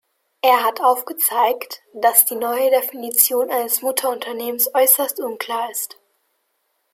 [0.41, 5.99] Er hat aufgezeigt, dass die neue Definition eines Mutterunternehmens äußerst unklar ist.